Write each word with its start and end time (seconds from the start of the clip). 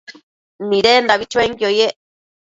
Nidendabi 0.67 1.23
chuenquio 1.31 1.69
yec 1.77 1.95